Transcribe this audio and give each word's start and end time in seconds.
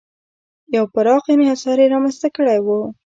یو 0.75 0.85
پراخ 0.93 1.23
انحصار 1.35 1.77
یې 1.81 1.87
رامنځته 1.93 2.27
کړی 2.35 2.57
و. 2.65 2.67